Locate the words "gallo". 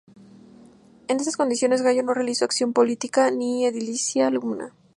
1.83-2.01